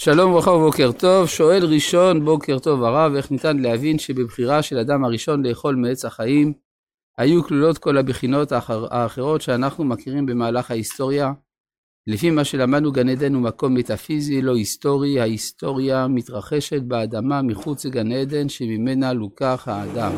[0.00, 1.26] שלום וברכה ובוקר טוב.
[1.26, 6.52] שואל ראשון, בוקר טוב הרב, איך ניתן להבין שבבחירה של אדם הראשון לאכול מעץ החיים,
[7.18, 11.32] היו כלולות כל הבחינות האחר, האחרות שאנחנו מכירים במהלך ההיסטוריה?
[12.06, 18.12] לפי מה שלמדנו, גן עדן הוא מקום מטאפיזי, לא היסטורי, ההיסטוריה מתרחשת באדמה מחוץ לגן
[18.12, 20.12] עדן שממנה לוקח האדם.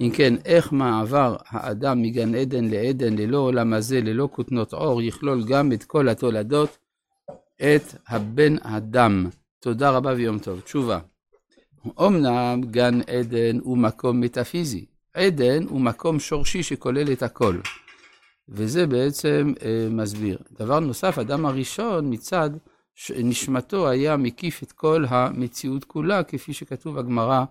[0.00, 5.44] אם כן, איך מעבר האדם מגן עדן לעדן ללא עולם הזה, ללא כותנות עור, יכלול
[5.44, 6.83] גם את כל התולדות,
[7.56, 9.26] את הבן אדם.
[9.60, 10.60] תודה רבה ויום טוב.
[10.60, 10.98] תשובה.
[12.00, 14.84] אמנם גן עדן הוא מקום מטאפיזי.
[15.14, 17.58] עדן הוא מקום שורשי שכולל את הכל.
[18.48, 20.38] וזה בעצם אה, מסביר.
[20.52, 22.50] דבר נוסף, אדם הראשון מצד
[23.16, 27.44] נשמתו היה מקיף את כל המציאות כולה, כפי שכתוב בגמרא,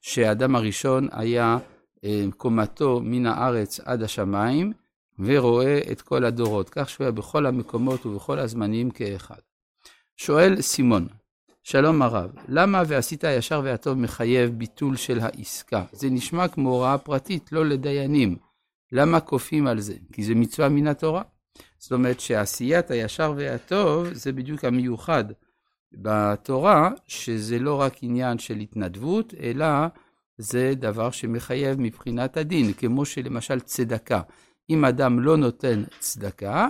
[0.00, 1.58] שהאדם הראשון היה
[2.04, 4.72] אה, קומתו מן הארץ עד השמיים,
[5.18, 9.49] ורואה את כל הדורות, כך שהוא היה בכל המקומות ובכל הזמנים כאחד.
[10.16, 11.08] שואל סימון,
[11.62, 15.84] שלום הרב, למה ועשית הישר והטוב מחייב ביטול של העסקה?
[15.92, 18.36] זה נשמע כמו הוראה פרטית, לא לדיינים.
[18.92, 19.94] למה כופים על זה?
[20.12, 21.22] כי זה מצווה מן התורה.
[21.78, 25.24] זאת אומרת שעשיית הישר והטוב זה בדיוק המיוחד
[25.92, 29.66] בתורה, שזה לא רק עניין של התנדבות, אלא
[30.38, 34.20] זה דבר שמחייב מבחינת הדין, כמו שלמשל צדקה.
[34.70, 36.68] אם אדם לא נותן צדקה,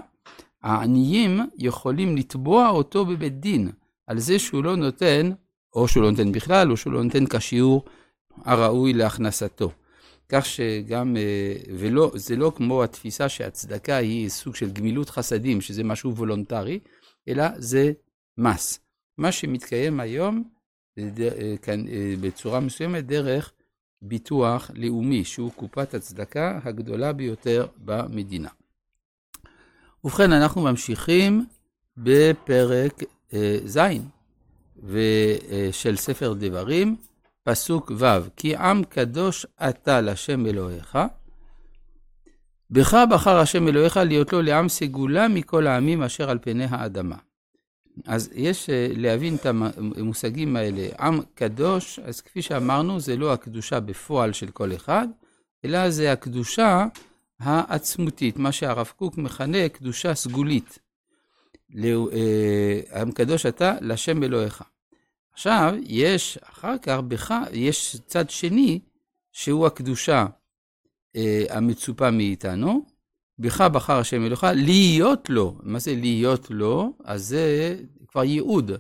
[0.62, 3.70] העניים יכולים לתבוע אותו בבית דין
[4.06, 5.30] על זה שהוא לא נותן,
[5.74, 7.84] או שהוא לא נותן בכלל, או שהוא לא נותן כשיעור
[8.44, 9.70] הראוי להכנסתו.
[10.28, 15.84] כך שגם, אה, ולא, זה לא כמו התפיסה שהצדקה היא סוג של גמילות חסדים, שזה
[15.84, 16.78] משהו וולונטרי,
[17.28, 17.92] אלא זה
[18.38, 18.80] מס.
[19.18, 20.44] מה שמתקיים היום,
[20.98, 21.08] אה,
[21.68, 23.52] אה, בצורה מסוימת, דרך
[24.02, 28.48] ביטוח לאומי, שהוא קופת הצדקה הגדולה ביותר במדינה.
[30.04, 31.46] ובכן, אנחנו ממשיכים
[31.96, 33.78] בפרק אה, ז'
[35.72, 36.96] של ספר דברים,
[37.42, 40.98] פסוק ו', כי עם קדוש אתה לשם אלוהיך,
[42.70, 47.16] בך בחר השם אלוהיך להיות לו לעם סגולה מכל העמים אשר על פני האדמה.
[48.06, 50.88] אז יש אה, להבין את המושגים האלה.
[51.00, 55.08] עם קדוש, אז כפי שאמרנו, זה לא הקדושה בפועל של כל אחד,
[55.64, 56.86] אלא זה הקדושה
[57.40, 60.78] העצמותית, מה שהרב קוק מכנה קדושה סגולית.
[61.84, 64.62] אה, עם קדוש אתה לשם אלוהיך.
[65.32, 68.80] עכשיו, יש, אחר כך, בך, יש צד שני,
[69.32, 70.26] שהוא הקדושה
[71.16, 72.84] אה, המצופה מאיתנו,
[73.38, 75.58] בך בחר השם אלוהיך, להיות לו.
[75.62, 76.92] מה זה להיות לו?
[77.04, 77.76] אז זה
[78.08, 78.70] כבר ייעוד,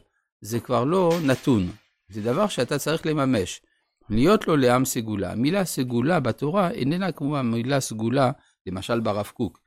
[0.40, 1.70] זה כבר לא נתון.
[2.08, 3.60] זה דבר שאתה צריך לממש.
[4.10, 5.32] להיות לו לעם סגולה.
[5.32, 8.30] המילה סגולה בתורה איננה כמו המילה סגולה,
[8.66, 9.60] למשל ברב קוק,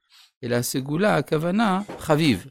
[0.43, 2.47] אלא סגולה, הכוונה חביב.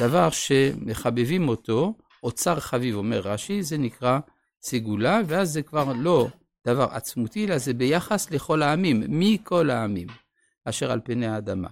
[0.00, 4.18] דבר שמחבבים אותו, אוצר חביב, אומר רש"י, זה נקרא
[4.62, 6.28] סגולה, ואז זה כבר לא
[6.66, 10.08] דבר עצמותי, אלא זה ביחס לכל העמים, מכל העמים,
[10.64, 11.68] אשר על פני האדמה.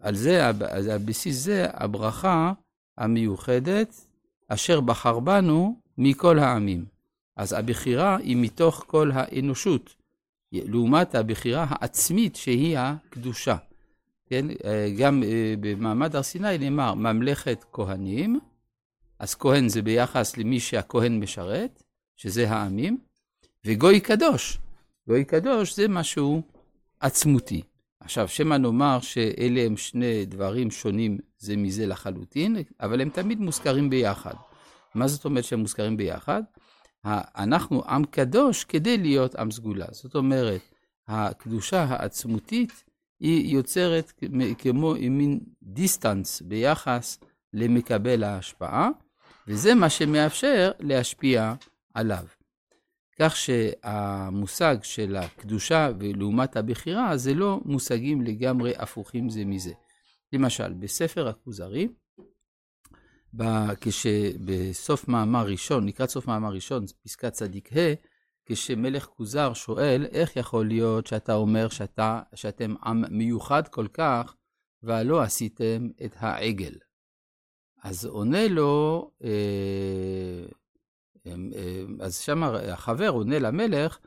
[0.00, 2.52] על זה, על בסיס זה, הברכה
[2.98, 4.06] המיוחדת,
[4.48, 6.84] אשר בחר בנו מכל העמים.
[7.36, 9.94] אז הבחירה היא מתוך כל האנושות,
[10.66, 13.56] לעומת הבחירה העצמית שהיא הקדושה.
[14.26, 14.46] כן,
[14.98, 18.40] גם אה, במעמד הר סיני נאמר ממלכת כהנים,
[19.18, 21.82] אז כהן זה ביחס למי שהכהן משרת,
[22.16, 22.98] שזה העמים,
[23.64, 24.58] וגוי קדוש.
[25.08, 26.42] גוי קדוש זה משהו
[27.00, 27.62] עצמותי.
[28.00, 33.90] עכשיו, שמא נאמר שאלה הם שני דברים שונים זה מזה לחלוטין, אבל הם תמיד מוזכרים
[33.90, 34.34] ביחד.
[34.94, 36.42] מה זאת אומרת שהם מוזכרים ביחד?
[37.06, 39.86] אנחנו עם קדוש כדי להיות עם סגולה.
[39.90, 40.60] זאת אומרת,
[41.08, 42.84] הקדושה העצמותית
[43.20, 44.12] היא יוצרת
[44.58, 47.18] כמו מין דיסטנס ביחס
[47.52, 48.88] למקבל ההשפעה,
[49.48, 51.54] וזה מה שמאפשר להשפיע
[51.94, 52.24] עליו.
[53.20, 59.72] כך שהמושג של הקדושה ולעומת הבחירה זה לא מושגים לגמרי הפוכים זה מזה.
[60.32, 61.88] למשל, בספר הכוזרי,
[63.80, 67.94] כשבסוף מאמר ראשון, לקראת סוף מאמר ראשון, פסקת צדיק ה',
[68.46, 74.34] כשמלך כוזר שואל, איך יכול להיות שאתה אומר שאתה, שאתם עם מיוחד כל כך,
[74.82, 76.74] והלא עשיתם את העגל?
[77.82, 79.30] אז עונה לו, אה,
[81.26, 81.34] אה,
[82.00, 83.98] אז שם החבר עונה למלך,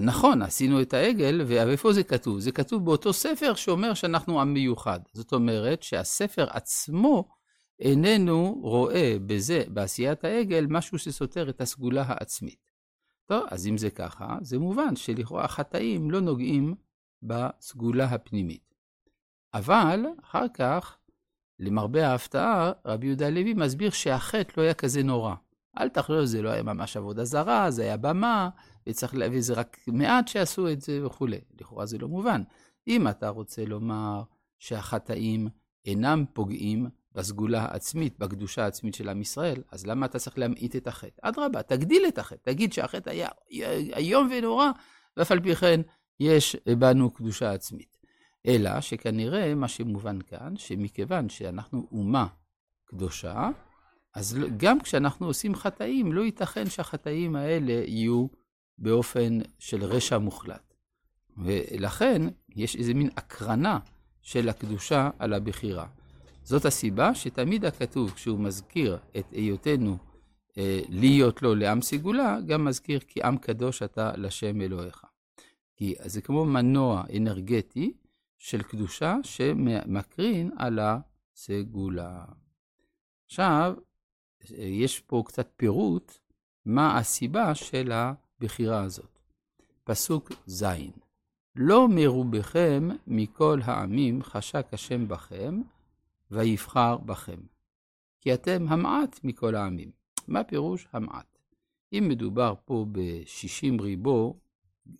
[0.00, 2.38] נכון, עשינו את העגל, ואיפה זה כתוב?
[2.38, 5.00] זה כתוב באותו ספר שאומר שאנחנו עם מיוחד.
[5.12, 7.39] זאת אומרת שהספר עצמו
[7.80, 12.70] איננו רואה בזה, בעשיית העגל, משהו שסותר את הסגולה העצמית.
[13.26, 16.74] טוב, אז אם זה ככה, זה מובן שלכאורה החטאים לא נוגעים
[17.22, 18.74] בסגולה הפנימית.
[19.54, 20.98] אבל אחר כך,
[21.58, 25.34] למרבה ההפתעה, רבי יהודה הלוי מסביר שהחטא לא היה כזה נורא.
[25.78, 28.48] אל תחשוב, זה לא היה ממש עבודה זרה, זה היה במה,
[28.88, 31.40] וצריך להביא, זה רק מעט שעשו את זה וכולי.
[31.60, 32.42] לכאורה זה לא מובן.
[32.88, 34.22] אם אתה רוצה לומר
[34.58, 35.48] שהחטאים
[35.84, 40.86] אינם פוגעים בסגולה העצמית, בקדושה העצמית של עם ישראל, אז למה אתה צריך להמעיט את
[40.86, 41.28] החטא?
[41.28, 43.28] אדרבה, תגדיל את החטא, תגיד שהחטא היה
[43.96, 44.70] איום ונורא,
[45.16, 45.80] ואף על פי כן
[46.20, 47.98] יש בנו קדושה עצמית.
[48.46, 52.26] אלא שכנראה מה שמובן כאן, שמכיוון שאנחנו אומה
[52.84, 53.50] קדושה,
[54.14, 58.26] אז לא, גם כשאנחנו עושים חטאים, לא ייתכן שהחטאים האלה יהיו
[58.78, 60.74] באופן של רשע מוחלט.
[61.38, 62.22] ולכן
[62.56, 63.78] יש איזה מין הקרנה
[64.22, 65.86] של הקדושה על הבחירה.
[66.44, 69.98] זאת הסיבה שתמיד הכתוב, כשהוא מזכיר את היותנו
[70.58, 75.04] אה, להיות לו לעם סגולה, גם מזכיר כי עם קדוש אתה לשם אלוהיך.
[75.76, 77.92] כי זה כמו מנוע אנרגטי
[78.38, 82.24] של קדושה שמקרין על הסגולה.
[83.26, 83.74] עכשיו,
[84.58, 86.18] יש פה קצת פירוט
[86.64, 89.18] מה הסיבה של הבחירה הזאת.
[89.84, 90.64] פסוק ז'
[91.56, 95.60] לא מרובכם מכל העמים חשק השם בכם,
[96.30, 97.40] ויבחר בכם.
[98.20, 99.90] כי אתם המעט מכל העמים.
[100.28, 101.38] מה פירוש המעט?
[101.92, 104.36] אם מדובר פה ב-60 ריבו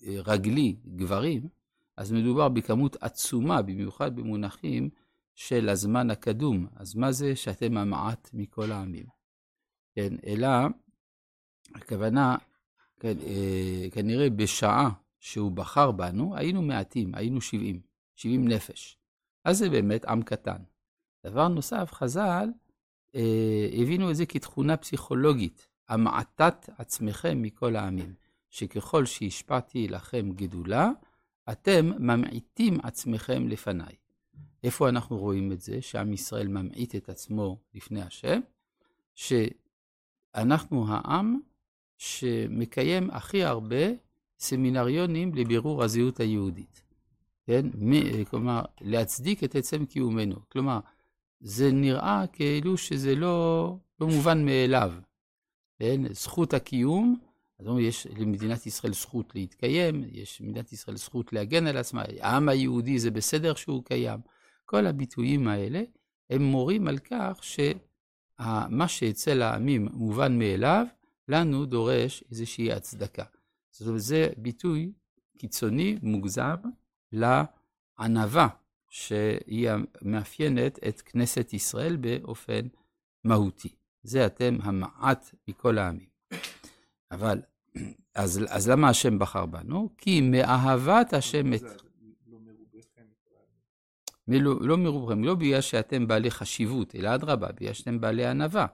[0.07, 1.49] אה, רגלי גברים,
[1.97, 4.91] אז מדובר בכמות עצומה, במיוחד במונחים
[5.35, 6.67] של הזמן הקדום.
[6.77, 9.07] אז מה זה שאתם המעט מכל העמים?
[9.95, 10.49] כן, אלא
[11.75, 12.37] הכוונה,
[13.01, 17.81] כן, אה, כנראה בשעה שהוא בחר בנו, היינו מעטים, היינו 70,
[18.15, 18.97] 70 נפש.
[19.45, 20.63] אז זה באמת עם קטן.
[21.27, 22.49] דבר נוסף, חז"ל
[23.15, 28.15] אה, הבינו את זה כתכונה פסיכולוגית, המעטת עצמכם מכל העמים,
[28.51, 30.91] שככל שהשפעתי לכם גדולה,
[31.53, 33.95] אתם ממעיטים עצמכם לפניי.
[34.65, 38.41] איפה אנחנו רואים את זה, שעם ישראל ממעיט את עצמו לפני השם?
[39.15, 41.41] שאנחנו העם
[41.99, 43.87] שמקיים הכי הרבה
[44.39, 46.83] סמינריונים לבירור הזהות היהודית.
[47.47, 47.67] כן?
[48.31, 50.37] כלומר, להצדיק את עצם קיומנו.
[50.49, 50.81] כלומר,
[51.41, 54.93] זה נראה כאילו שזה לא, לא מובן מאליו.
[55.79, 56.13] כן?
[56.13, 57.19] זכות הקיום,
[57.59, 62.49] אז אומרים, יש למדינת ישראל זכות להתקיים, יש למדינת ישראל זכות להגן על עצמה, העם
[62.49, 64.21] היהודי זה בסדר שהוא קיים.
[64.65, 65.83] כל הביטויים האלה,
[66.31, 70.87] הם מורים על כך שמה שאצל העמים מובן מאליו,
[71.29, 73.25] לנו דורש איזושהי הצדקה.
[73.71, 74.93] זאת אומרת, זה ביטוי
[75.39, 76.55] קיצוני, מוגזם,
[77.13, 78.49] לענווה
[78.91, 79.71] שהיא
[80.03, 82.67] מאפיינת את כנסת ישראל באופן
[83.25, 83.75] מהותי.
[84.03, 86.09] זה אתם המעט מכל העמים.
[87.11, 87.43] אבל,
[88.15, 89.89] אז, אז למה השם בחר בנו?
[89.99, 91.63] כי מאהבת השם את...
[94.29, 98.67] לא, לא מרובכם, לא בגלל שאתם בעלי חשיבות, אלא אדרבה, בגלל שאתם בעלי ענווה.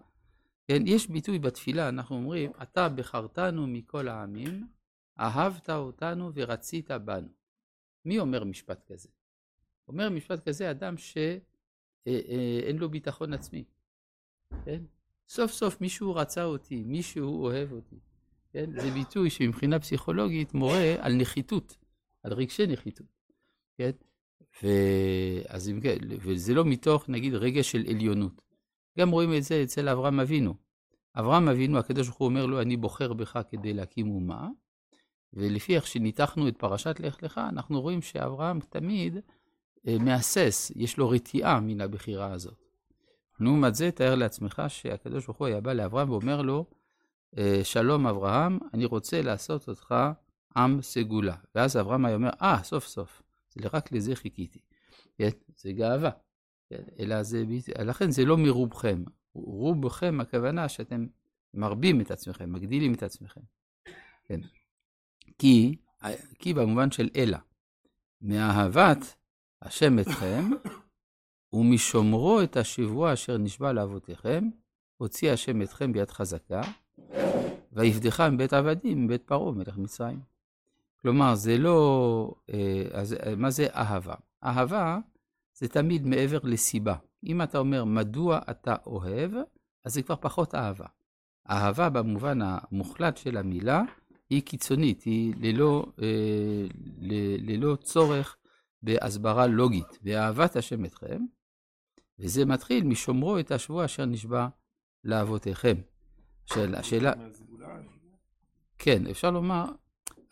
[0.69, 4.67] כן, יש ביטוי בתפילה, אנחנו אומרים, אתה בחרתנו מכל העמים,
[5.21, 7.29] אהבת אותנו ורצית בנו.
[8.05, 9.09] מי אומר משפט כזה?
[9.89, 11.41] אומר משפט כזה אדם שאין
[12.07, 13.65] אה, אה, לו ביטחון עצמי.
[14.65, 14.83] כן?
[15.29, 17.97] סוף סוף מישהו רצה אותי, מישהו אוהב אותי.
[18.53, 18.81] כן?
[18.81, 21.77] זה ביטוי שמבחינה פסיכולוגית מורה על נחיתות,
[22.23, 23.07] על רגשי נחיתות.
[23.79, 23.91] כן?
[24.63, 24.67] ו...
[25.49, 28.43] אז אם כן, וזה לא מתוך, נגיד, רגש של עליונות.
[28.99, 30.55] גם רואים את זה אצל אברהם אבינו.
[31.19, 34.49] אברהם אבינו, הקדוש ברוך הוא אומר לו, אני בוחר בך כדי להקים אומה,
[35.33, 39.19] ולפי איך שניתחנו את פרשת לך לך, אנחנו רואים שאברהם תמיד
[40.01, 42.67] מהסס, יש לו רתיעה מן הבחירה הזאת.
[43.41, 46.65] לעומת זה, תאר לעצמך שהקדוש ברוך הוא היה בא לאברהם ואומר לו,
[47.39, 49.95] אה, שלום אברהם, אני רוצה לעשות אותך
[50.57, 51.37] עם סגולה.
[51.55, 54.61] ואז אברהם היה אומר, אה, ah, סוף סוף, זה רק לזה חיכיתי.
[55.19, 55.29] כן?
[55.57, 56.11] זה גאווה.
[56.71, 56.83] כן?
[56.99, 57.45] אלא זה,
[57.79, 59.05] לכן זה לא מרובכם.
[59.35, 61.07] רובכם, הכוונה שאתם
[61.55, 63.41] מרבים את עצמכם, מגדילים את עצמכם.
[64.25, 64.41] כן.
[65.39, 65.77] כי,
[66.39, 67.39] כי במובן של אלא,
[68.23, 69.15] מאהבת
[69.63, 70.51] השם אתכם,
[71.53, 74.49] ומשומרו את השבוע אשר נשבע לאבותיכם,
[74.97, 76.61] הוציא השם אתכם ביד חזקה,
[77.73, 80.21] ויפדך מבית עבדים, מבית פרעה, מלך מצרים.
[81.01, 82.35] כלומר, זה לא...
[82.51, 84.15] אה, אז אה, מה זה אהבה?
[84.45, 84.99] אהבה
[85.55, 86.95] זה תמיד מעבר לסיבה.
[87.25, 89.31] אם אתה אומר, מדוע אתה אוהב,
[89.85, 90.87] אז זה כבר פחות אהבה.
[91.51, 93.83] אהבה במובן המוחלט של המילה
[94.31, 96.67] היא קיצונית, היא ללא, אה,
[97.39, 98.37] ללא צורך
[98.83, 99.99] בהסברה לוגית.
[100.03, 101.23] ואהבת השם אתכם,
[102.19, 104.49] וזה מתחיל משומרו את השבוע אשר נשבע
[105.05, 105.77] לאבותיכם.
[106.51, 107.13] השאלה, השאלה...
[108.79, 109.65] כן, אפשר לומר,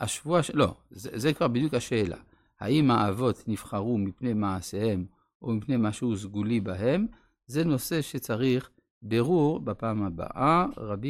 [0.00, 2.16] השבוע, לא, זה, זה כבר בדיוק השאלה.
[2.60, 5.06] האם האבות נבחרו מפני מעשיהם
[5.42, 7.06] או מפני משהו סגולי בהם?
[7.46, 8.70] זה נושא שצריך
[9.02, 10.66] ברור בפעם הבאה.
[10.76, 11.08] רבי